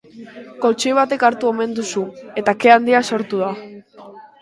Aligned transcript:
Koltxoi 0.63 0.93
batek 0.99 1.27
hartu 1.29 1.51
omen 1.51 1.77
du 1.81 1.87
su, 1.91 2.07
eta 2.43 2.59
ke 2.65 2.75
handia 2.79 3.07
sortu 3.15 3.47
da. 3.47 3.55